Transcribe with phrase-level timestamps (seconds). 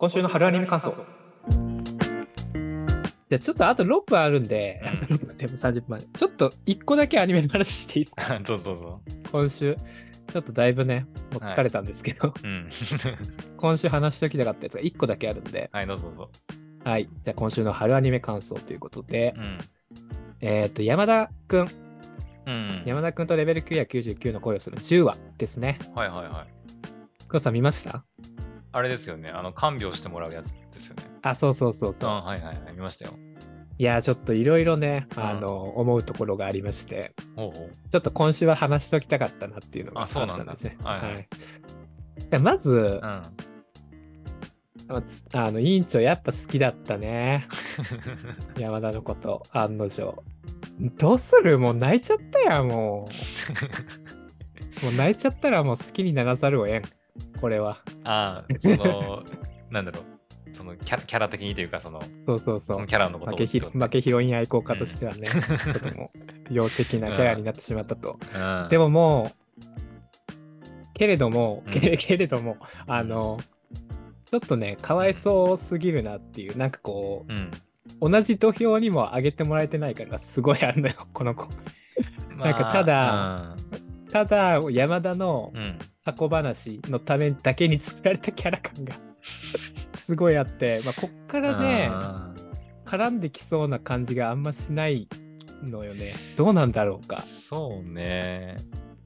[0.00, 0.92] 今週の春アニメ感想。
[0.92, 6.06] じゃあちょっとあと6分あるんで、うんあと6分でも30分まで。
[6.06, 8.38] ちょっと1個だけアニメの話していいですか？
[8.40, 9.00] どうぞどうぞ。
[9.30, 9.76] 今週。
[10.28, 12.68] ちょっとだいぶね、もう疲れたんですけど、うん。
[13.58, 16.30] 今週話しておきたかったやつが1個だけあるんで、はい、どうぞどうぞ。
[16.86, 17.08] はい。
[17.20, 19.58] じゃあ今週の春アニメ感想ということで、うん。
[20.40, 21.68] えっ、と、山田くん、
[22.46, 22.82] うん。
[22.86, 25.78] 山田くんとレベル9や99の恋をする10話ですね。
[25.94, 26.60] はいはいはい。
[27.28, 28.04] 黒さん見ました？
[28.72, 29.30] あれですよね。
[29.30, 31.02] あの、看病してもらうやつですよね。
[31.22, 32.10] あ、そうそうそうそう。
[32.10, 32.72] あはいはいはい。
[32.72, 33.14] 見ましたよ。
[33.78, 37.70] いやー、ちょっといろいろね、うんあの、思うところがありまして、ほうほう。
[37.90, 40.76] ちょっと今週は話しときたかったなっていうのがあそうなんですね。
[40.84, 41.28] はいはい
[42.30, 43.22] でまず、うん。
[45.32, 47.46] あの委員長やっぱ好きだったね。
[48.58, 50.22] 山田のこと、案の定。
[50.98, 51.58] どうする？
[51.58, 53.06] もう泣いちゃったやん、も
[54.82, 54.84] う。
[54.84, 56.82] もう泣いちゃったらもう好きにならざるをえん。
[57.40, 57.78] これは。
[58.04, 59.22] ああ、その、
[59.70, 60.04] なんだろう。
[60.52, 62.86] そのキャラキャラ的にというか、その、そうそうそうその。
[62.86, 68.18] キャラのことを負けヒってこと負けヒロイン愛好家としてはね、ちょっともう、病的なキャラになってしまったと。
[68.34, 69.40] うんで、ももう、
[70.94, 73.38] けれども、うん けれども、あの、
[74.24, 77.50] ちょっとね、かわいそうすぎるなっていう、なんかこうん。
[78.00, 81.48] う、同じ土俵にも上げてもらえてないから、すごいあるのよ、この子。
[82.36, 83.56] なんかただ、
[84.10, 85.60] ただ、山田のうん。
[85.60, 85.78] うん。
[86.04, 88.94] 過去話のためだけに作られたキャラ感が
[89.94, 92.32] すごいあって、まあ、こっからね、あ
[92.86, 95.06] 絡んできそうな感じがあんましない
[95.62, 96.14] のよね。
[96.36, 97.20] どうなんだろうーか。
[97.20, 98.56] そうね。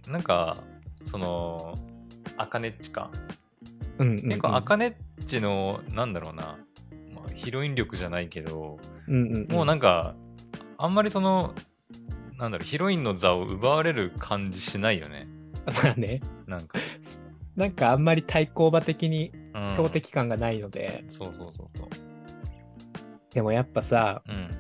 [0.09, 0.57] なんか、
[1.03, 1.75] その、
[2.37, 3.11] アカネッチか。
[3.99, 4.29] うんうん、うん。
[4.29, 6.59] 結構、アカネッチの、なんだろうな、
[7.13, 10.15] まあ、ヒロイン力じゃないけど、うんうんうん、もうなんか、
[10.79, 11.55] あんまりその、
[12.39, 15.29] なんだろう、ヒロインの座を奪われる感じしないよね。
[15.67, 16.79] まあね、なんか。
[17.57, 21.89] なんかあんまり対抗馬的にうん、強敵感がないので、そうそうそうそう。
[23.33, 24.51] でもやっぱさ、うん。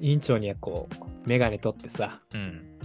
[0.00, 2.78] 委員長にはこう、メガネ取ってさ、うん。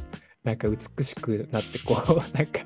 [0.44, 2.59] なんか美しくなってこう、 なんか、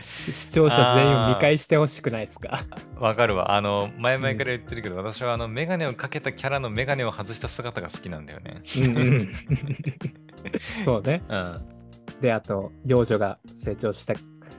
[0.00, 2.60] 視聴者全員を見返してほしくないですか？
[2.98, 3.52] わかるわ。
[3.54, 8.62] あの、前々から言ってるけど、私はあの、メガネをかけたキャラのメガネを外した姿が好きなんだよね。
[8.76, 9.28] うんうん。
[10.84, 11.22] そうね。
[11.28, 11.56] うん。
[12.20, 14.14] で、あと、幼女が成長した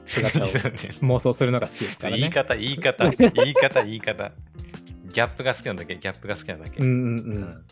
[0.06, 0.46] 姿を
[1.06, 2.20] 妄想するのが好きですからね。
[2.20, 4.32] 言い方、言い方、 言い方、言い方。
[5.12, 6.80] ギャップが好きなんだけ、ギャップが好きなんだけ？
[6.82, 7.22] うんうんう。
[7.22, 7.64] うんん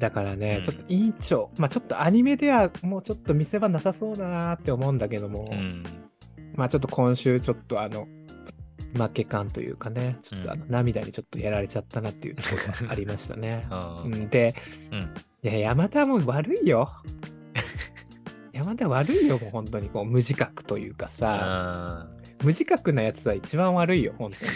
[0.00, 5.84] だからね、うんちょっと委員長、まあちょっとアニメではもうちょっと見せ場なさそうだなって思うんだけども、うん。
[6.60, 8.06] まあちょっと今週ちょっとあの、
[8.94, 12.48] 負け感というかね、ちょっとあのうん涙にちょっとやられちゃったなっていうとこ
[12.82, 13.64] ろがありましたね。
[14.04, 14.54] うん、で、
[14.92, 15.00] うん
[15.42, 16.90] いや、山田も悪いよ。
[18.52, 22.08] 山田悪いよ、もう本当にこう無自覚というかさ、あ
[22.42, 24.50] 無自覚なやつは一番悪いよ、本当に。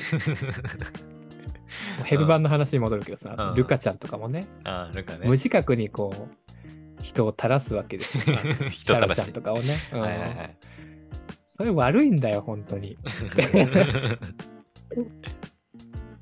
[2.05, 4.45] ヘルバンの話に戻るけどさ、うんルカちゃんとかもね、
[5.17, 5.25] ね。
[5.25, 8.37] 無自覚にこう、人を垂らすわけですよ。
[8.71, 9.75] シャロちゃんとかをね。
[9.91, 10.57] うんはいはいはい。
[11.57, 12.99] それ悪いんだよ、本当に。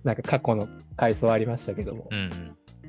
[0.05, 2.11] なんか過去の回想ありましたけども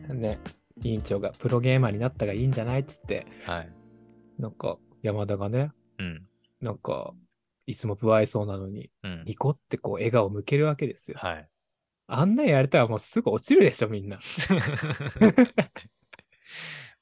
[0.09, 0.37] う、んね、
[0.83, 3.53] 委員長がプロゲーマーになったがいいんじゃないっつって、うん。
[3.53, 3.71] はい。
[4.37, 6.27] なんか山田がね、うん。
[6.59, 7.13] なんか、
[7.65, 9.23] いつも不愛想なのに、うん。
[9.25, 11.17] ニコってこう笑顔向けるわけですよ。
[11.21, 11.47] はい。
[12.07, 14.19] あんなんやれたらもうすぐ落ちるでしょ、みんな。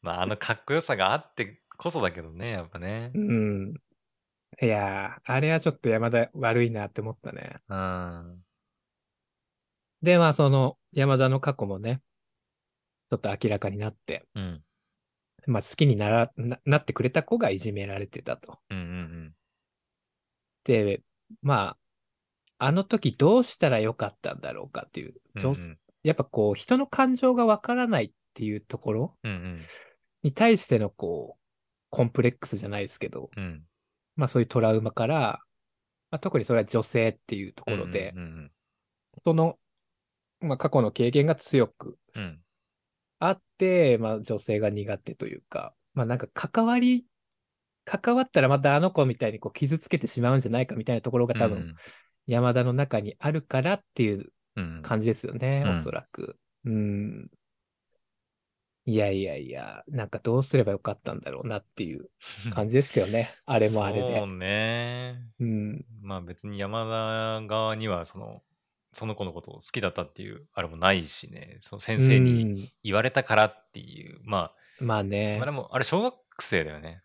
[0.04, 3.20] まあ、あのかっこよさがあってこそだけどね、やっぱねう。
[3.20, 3.74] ん。
[4.62, 7.60] いやー、あれはちょっと山田悪いなって思ったね。
[7.68, 8.44] うん。
[10.04, 12.02] で、まあその山田の過去もね、
[13.10, 14.64] ちょっと明らかになって、うん。
[15.48, 18.60] まあ好きにならななってくれた子がいじめられてたと。
[18.70, 19.34] うんうん
[20.64, 21.02] で、
[21.42, 21.76] ま
[22.60, 25.42] あ、あの時どうしたらよかったんだろうかっていう、うん。
[25.42, 25.56] 女
[26.04, 29.62] やっぱこう人の感情がわからないっていうところうんうん。
[30.22, 31.42] に対してのこう、
[31.90, 33.64] コンプレックスじゃないですけど、うん。
[34.16, 35.40] まあそういうトラウマから、
[36.10, 38.52] まあ、特にそれは女性っていうところで、うんうん
[39.18, 39.60] その、
[40.40, 42.24] まあ過去の経験が強くうん。
[42.24, 42.40] うん。
[43.20, 47.06] あって、まあ女性が苦手というか、まあなんか関わり、
[47.84, 51.76] 関わったらまたあの子みたいにこう傷つけてしまうんじゃないかみたいなところが多分
[52.26, 54.82] 山田の中にあるからっていううん、うん。
[54.82, 56.38] 感じですよね、うんおそらく。
[56.66, 57.30] うん。
[58.86, 62.10] いやいやいや、なんかどうすればよかったんだろうなっていう
[62.54, 63.30] 感じですけどね。
[63.46, 64.26] あれもあれそうで。
[64.26, 65.22] ね。
[65.40, 65.86] うん。
[66.02, 68.42] まあ別に山田側にはその、
[68.92, 72.74] その子のことを好きだったっていうあれもないしね、その先生にに。
[72.84, 75.52] 言われたからっていう、まあ、まあねまあで。
[75.52, 77.04] もあれ小学生だよね。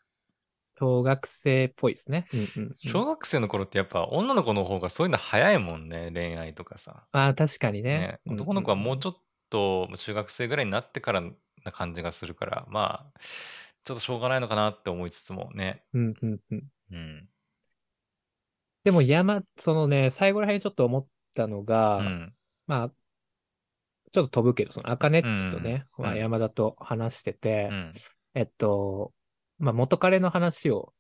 [0.79, 2.27] 小学生っぽいですね。
[2.33, 2.91] うんうん、うん。
[2.91, 7.07] 小学生の頃ってやっぱ女の子の方がそういうの早いもんね、恋愛とかさ。
[7.13, 8.19] ああ、確かにね。
[8.27, 9.17] ね、男の子はもうちょっ
[9.51, 11.23] と中学生ぐらいになってから
[11.67, 15.85] な感じがするから、まあ、ちょっとしょうがないのかなって思いつつもね。
[15.93, 15.99] と。
[15.99, 16.71] うんうんうん。
[16.93, 17.29] うん。
[18.85, 22.35] でも山、そのね、最後らへんちょっと思ったのが、うん。
[22.67, 22.89] まあ、
[24.13, 27.93] ちょっと飛ぶけど、その、アカネッチとね、うんうんまあ山田と話してて、うん。
[28.35, 29.13] えっと、
[29.59, 30.93] まあ、元彼の話を、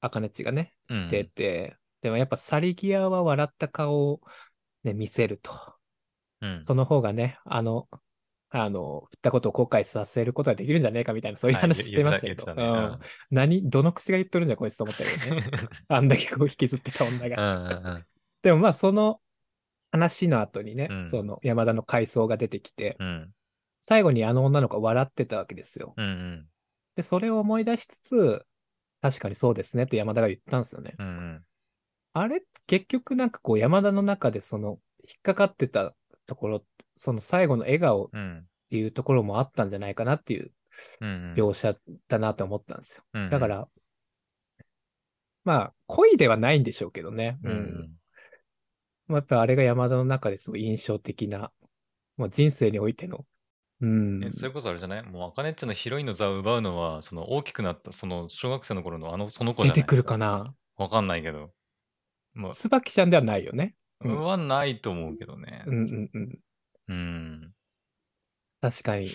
[0.00, 4.20] アカネッチがね、うんしてて、でもやっぱ去り際は笑った顔を
[4.82, 5.52] ね、見せると。
[6.40, 6.64] うん。
[6.64, 7.88] その方がね、あの、
[8.56, 12.98] あの、振ったことを後悔させることができるんじゃねえかみたいな、そういうはい話してましたけど、言ってた言ってたねうん
[13.36, 15.42] 何、どの口が言っとるんじゃこいつと思ったけどね。
[15.88, 18.00] あんだけこう引きずってた女うが。
[18.42, 19.20] でもまあ、その
[19.90, 23.32] 話の後にね、うんその山田の回想が出てきて、うん。
[23.80, 25.92] 最後にあの女の子が笑ってたわけですよ。
[25.96, 26.46] うんうん。
[26.94, 28.46] で、それを思い出しつつ、
[29.02, 30.94] 確かにそうですねって山田が言ったんですよね。
[30.98, 31.44] うんうん。
[32.12, 35.94] あれ、結局なんかこう山田の中でその引っかかってた
[36.26, 36.64] ところ、
[36.96, 40.52] その最後の笑顔っうんていうところもあったんじゃないかなっていう。
[41.00, 41.76] 描写
[42.08, 43.04] だなと思ったんですよ。
[43.12, 43.68] うんうんだか、ら、
[45.44, 47.38] まあ、恋ではないんでしょうけどね。
[47.44, 47.90] うんうん。
[49.06, 51.52] まあやっぱあれが山田の中ですごい印象的な、
[52.16, 53.24] もう人生においての、
[53.80, 55.02] うんえ、それこそあれじゃない？
[55.04, 59.76] もう、アカネッチのヒロインの座を奪うのは、その大きくなった、その小学生の頃のあの、その子じゃない？
[59.76, 60.54] 出てくるかな。
[60.76, 61.52] わかんないけど。
[62.32, 63.76] ま椿ちゃんではないよね。
[64.00, 65.70] あ、うんはないと思うけどねう。
[65.70, 66.38] んうんうん。
[66.88, 67.52] うん。
[68.60, 69.10] 確かに。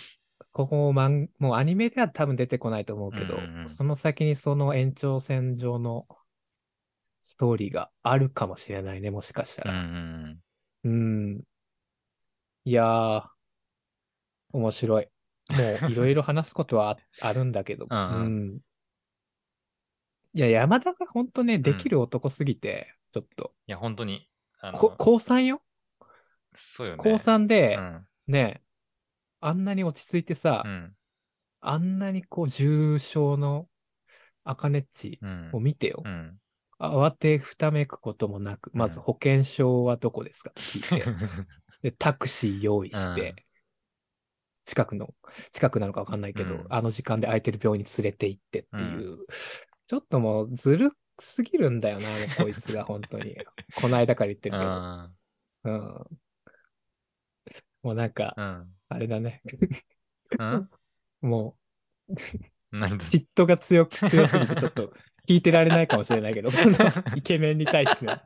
[0.51, 6.07] ここマン、もうアニメでは多分出てこないと思うけど、うんうんうんその先にその延長線上の
[7.21, 9.83] ストーリーがあるかもしれないね、もしかしたうんうら。
[9.83, 10.39] ん
[10.85, 10.89] う
[11.37, 11.41] ん。
[12.65, 13.23] いやー、
[14.53, 15.07] 面白い。
[15.49, 18.59] もういろいろ話すことはああるんだけど、 うんうんうん
[20.33, 24.29] いや、山田が本当ね、できる男すぎて、ちょっと、いや、本当に。
[24.61, 25.61] あのこ高3よ？
[26.53, 27.03] そうよね。
[27.03, 28.07] 高3で、うん。
[28.27, 28.61] ね、
[29.39, 30.93] あんなに落ち着いてさ、うん。
[31.61, 33.67] あんなにこう重症の
[34.43, 35.49] 赤ネッチうん。
[35.53, 36.01] を見てよ。
[36.03, 36.37] うん。
[36.79, 40.51] 慌てふためくこともなく、まずうん保険証はどこですか？
[40.51, 41.05] って聞いて、
[41.83, 43.35] で、タクシー用意して、うん
[44.65, 45.15] 近くの、
[45.51, 49.17] 近くなのかわかんないけど、うんあの時間で空いてる病院に連れて行ってっていう、
[49.87, 52.03] ちょっともうずるすぎるんだよな、
[52.37, 53.35] こいつが本当に。
[53.81, 54.71] この間から言ってるけど。
[54.71, 55.11] あ
[55.65, 56.05] うん。
[57.83, 58.67] もうなんか、ーうん。
[58.89, 59.41] あれだね。
[60.37, 60.69] うん？
[61.21, 61.55] も
[62.71, 62.95] 何だ？
[62.95, 64.93] う、嫉妬が強く、強すぎて、ちょっと
[65.27, 68.19] 聞いてられないかもしれないけど、こ のイケメンに対しての。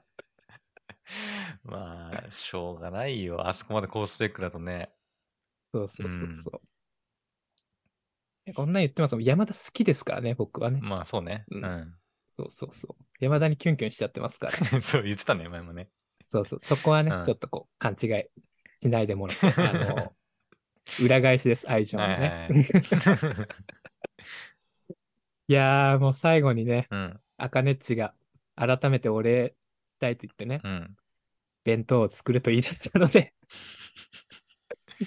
[1.63, 3.47] まあ、しょうがないよ。
[3.47, 4.89] あそこまで高スペックだとね。
[5.73, 6.51] そうそうそうそ
[8.45, 8.53] う。
[8.53, 9.15] こんなん言ってます？
[9.15, 10.79] もん山田好きですからね、僕はね。
[10.81, 11.45] まあ、そうね。
[11.49, 11.95] ううんん。
[12.31, 13.03] そうそうそう。
[13.19, 14.53] 山田にキュンキュンしちゃってますから。
[14.81, 15.89] そう、言ってたね、前もね。
[16.23, 16.59] そうそう。
[16.59, 18.25] そこはね、うんちょっとこう、勘違い
[18.83, 20.13] しないでもらって、あの、
[21.05, 22.49] 裏返しです、愛情のはいね。
[22.49, 23.47] は
[25.47, 27.19] いやー、もう最後にね、うん。
[27.37, 28.13] アカネッチが
[28.55, 29.55] 改めてお礼
[29.87, 30.95] したいと言ってね、うん。
[31.63, 33.33] 弁当を作ると言い出したので、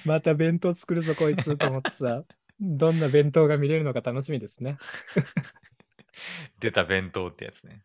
[0.06, 2.24] また弁当作るぞ、こいつと思ってさ、
[2.58, 4.78] どんな弁当が見れるのか楽しみですね。
[6.58, 7.84] 出た弁当ってやつね。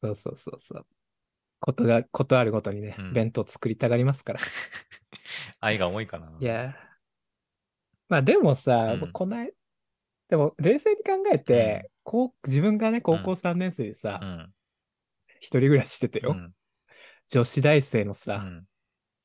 [0.00, 0.86] そうそうそうそう。
[1.58, 4.40] ことが、ことあるごとにね、うん弁当作りたがりますから。
[5.60, 6.32] 愛が重いかな。
[6.38, 6.74] いやー、
[8.08, 9.52] まあでもさ、うんこない、
[10.28, 11.02] でも冷静に考
[11.32, 14.52] えて、こう自分がね、高校3年生でさ、うん。
[15.38, 16.54] 一人暮らししててよ、うん。
[17.28, 18.66] 女子大生のうさ、ん。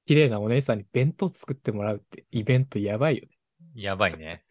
[0.06, 3.38] 綺麗なお姉さんに弁当作ってもらうってイベントやばいよね。
[3.76, 4.44] やばいね。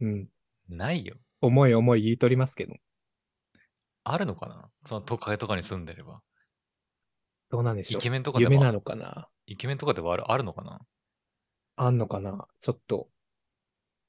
[0.00, 0.28] うん。
[0.68, 1.16] ないよ。
[1.40, 2.74] 重い重い言い取りますけど、
[4.04, 4.70] あるのかな？
[4.84, 6.20] その都会とかに住んでれば。
[7.50, 8.00] どうなんでしょう。
[8.00, 9.28] イケメンとかでも夢なのかな？
[9.46, 10.80] イケメンとかではあるあるのかな？
[11.76, 12.46] あんのかな？
[12.60, 13.08] ちょっと、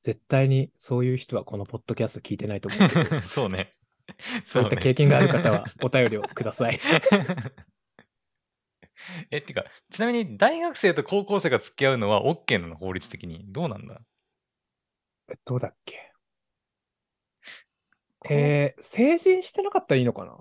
[0.01, 3.71] 絶対にそういう人はこのポッドキャスト聞いてないと思うけど、 そうね。
[4.43, 6.79] そういった経験がある方はお便りをください。
[9.31, 13.43] え、ってか、ちなみに大学生と高校生が付き合うのは OK なの法律的に？
[13.47, 14.01] どうなんだ？
[15.43, 16.11] どうだっけ？
[18.29, 20.37] えー、成人してなかったらいいのかな？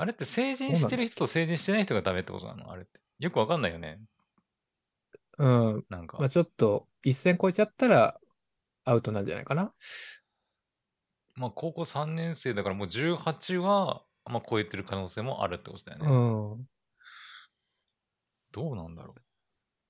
[0.00, 2.70] あれって成人してる人と成人してない人がダメってことなの？
[2.70, 3.00] あれって。
[3.18, 3.98] よくわかんないよね。
[5.38, 5.84] うん。
[5.88, 6.18] なんか。
[6.18, 8.20] まあちょっと、一線超えちゃったら、
[8.84, 9.72] アウトなんじゃないかな？
[11.34, 16.06] まあ高校3年生だからもう18は、まあ超えてる可能性もあるってことだよね。
[16.06, 16.10] う
[16.60, 16.68] ん。
[18.52, 19.22] どうなんだろう。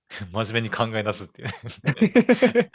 [0.32, 2.70] 真面目に考え出すっていうね。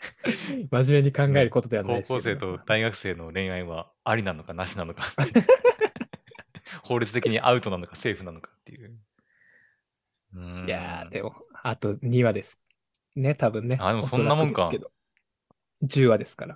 [0.69, 5.03] 真面目に考えることではない高ですけど校生と大学生の恋愛はありなのかなしなのか。
[6.83, 8.97] 法律的にアウトなのかセーフなのかっていう。
[10.35, 12.59] ういやー、でも、あと2話です。
[13.15, 13.77] ね、多分ね。
[13.79, 14.91] あでもそんなもんかおそらくですけど
[15.83, 16.55] 10話ですから。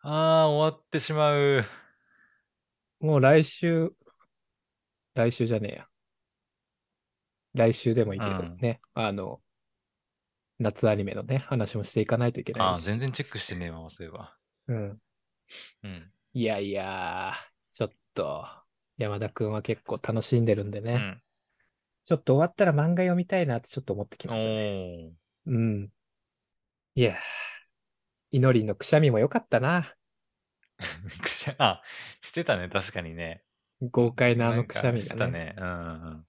[0.00, 1.64] ああ、終わってしまう。
[3.00, 3.92] もう来週、
[5.14, 5.88] 来週じゃねえや。
[7.54, 9.40] 来週でもいいけどうんね、あの、
[10.58, 12.84] 夏アニメのね、話もしていかないといけああ、ないし。
[12.84, 14.36] 全然チェックしてねえわ、そういえば。
[14.68, 15.02] うん。
[15.84, 16.12] うん。
[16.32, 18.63] いやいやー、ちょっと、
[18.98, 20.92] 山田くんは結構楽しんでるんでね。
[20.94, 21.22] うん。
[22.04, 24.54] ちょっと終わったら漫画読みたいなってちょっと思ってきおましたね。
[24.56, 25.10] ー。
[25.46, 25.90] うん。
[26.94, 27.14] いやー、
[28.32, 29.94] いのりのくしゃみも良かったな。
[31.22, 31.82] くしゃあ、
[32.20, 33.42] してたね、確かにね。
[33.80, 35.32] 豪快なあのくしゃみなんかしてたがね。
[35.32, 35.54] ね。
[35.58, 36.26] うん。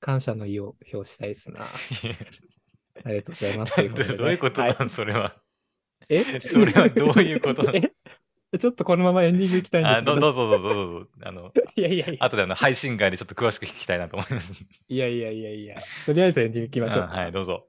[0.00, 1.62] 感謝の意を表したいですな。
[3.04, 4.16] ありがとうございます。
[4.16, 5.42] どういうことはいなん、それは。
[6.08, 6.40] え？
[6.40, 7.72] それはどういうことな
[8.58, 10.20] ちょっとこのままエンディングいきたいんですけど。
[10.20, 11.06] どうぞどうぞどうぞ。
[11.22, 12.24] あの、い やいやいや。
[12.24, 14.64] 後であの配信外でちょっと詳しく聞きたいなと思います。
[14.88, 15.76] いやいやいやいや。
[16.06, 17.08] とりあえずエンディングいきましょうか。
[17.08, 17.66] うんはい、どうぞ。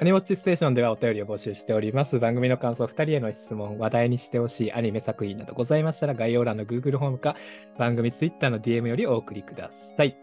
[0.00, 2.18] アニモッチステーションではお便りを募集しております。
[2.18, 7.36] 番組の感想、2人への質問、話題にしてほしいアニメ作品などございましたら、概要欄の Google ホームか、
[7.78, 10.16] 番組 Twitter の DM よりお送りください。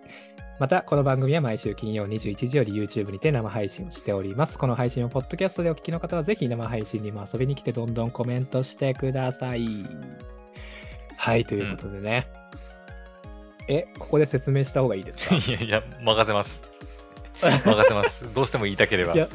[0.60, 4.58] また、この番組は毎週金曜21時より YouTube にて生配信をしております。
[4.58, 9.68] この配信をポッドキャストでお聞きの方は、ぜひ生配信にも遊びに来て、どんどんコメントしてください。
[11.16, 12.28] はい、ということでね。
[13.70, 15.36] え、ここで説明した方がいいですか？
[15.40, 16.64] いやいや、任せます。
[17.40, 18.34] 任せます。
[18.34, 19.18] どうしても言いたければい。
[19.18, 19.30] や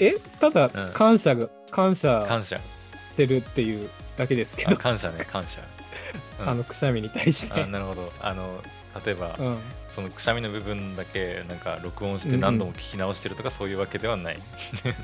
[0.00, 2.58] え、ただうん、感謝が、感謝感謝。
[3.06, 5.60] してるっていうだけですけど、あ感謝ね、感謝。
[5.60, 7.60] うんあのくしゃみに対して。
[7.62, 8.10] あなるほど。
[8.20, 8.58] あの、
[9.04, 9.58] 例えば、うん、
[9.88, 14.38] そのくしゃみの部分だけ、なんか録音してうんうん何度も聞き直してるとか、そういうわけではない。
[14.84, 15.00] なんか、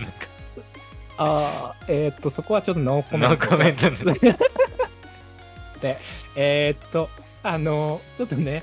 [1.17, 3.37] ああ、えーっと、そこはちょっとノーコメント。
[3.37, 4.37] ノーコメントね
[5.81, 5.99] で、
[6.37, 7.09] えーっと、
[7.43, 8.63] あの、ちょっとね、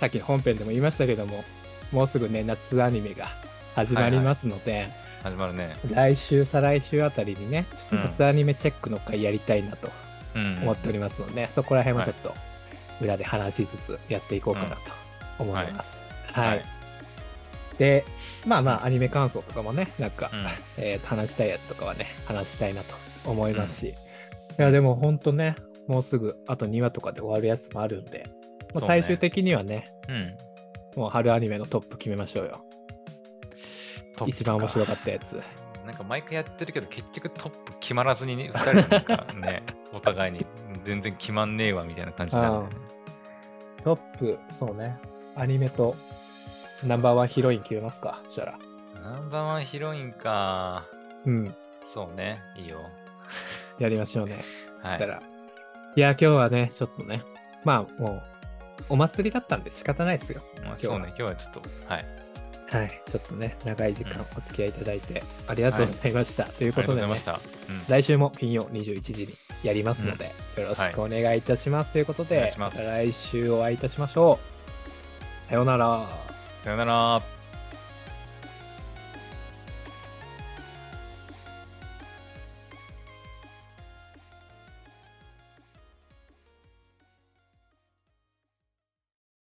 [0.00, 1.44] さっきの本編でも言いましたけども、
[1.92, 3.30] もうすぐね、夏アニメが
[3.74, 4.88] 始まりますので、
[5.22, 5.76] 始まるね。
[5.90, 9.90] 来週、再来週あたりにね、ちょっとうん夏アニメチェックの回やりたいなと
[10.34, 10.58] うん。
[10.62, 12.34] 思っておりますので、そこら辺もちょっと
[13.02, 14.76] 裏で話しつつやっていこうかなと
[15.38, 15.98] 思います。
[16.32, 16.48] はい。
[16.48, 16.82] はい
[17.78, 18.04] で、
[18.46, 20.40] まあまあ、アニメ感想とかもね、なんか、うん
[20.76, 22.94] えー話したいやつとかはね、話したいなと
[23.24, 23.94] 思いますし、い
[24.58, 25.56] や、でも本当ね、
[25.88, 28.26] もうすぐあと2話とかで終わるやつもあるんで、
[28.74, 30.36] まあ、最終的にはね、うん。
[30.96, 32.64] もう春アニメのトップ決めましょうよ。
[34.26, 35.42] 一番面白かったやつ。
[35.86, 40.46] なんか毎回やってるけど、結局トップ決まらずにね、2人なんかね、 お互いに
[40.84, 42.91] 全然決まんねえわみたいな感じになるんだよね。
[43.84, 44.98] トップ、そうね、
[45.36, 45.96] アニメと
[46.84, 48.58] ナンバーワンヒロイン決めますか、そしたら。
[49.02, 50.84] ナンバーワンヒロインか。
[51.24, 52.80] うん、そうね、いいよ。
[53.78, 54.44] やりましょうね。
[54.82, 54.98] はい。
[54.98, 55.22] だから、
[55.96, 57.22] いや、今日はね、ちょっとね、
[57.64, 58.22] まあもう、
[58.88, 60.42] お祭りだったんで仕方ないですよ。
[60.56, 62.22] まあ、今日はそうね、今日はちょっと、はい。
[62.68, 66.44] はい、ちょっとね、長い時間うんお付き合いいただいてありがとうございました。
[66.44, 67.32] というありがとことで、ねうございました。
[67.32, 67.40] うん。
[67.86, 69.28] 来週も金曜21時に
[69.62, 71.92] やりますので、よろしくお願いいたします。
[71.92, 74.38] ということでますた来週お会いいたしましょ
[75.46, 75.48] う。
[75.48, 76.08] さようなら。
[76.60, 77.41] さよなら。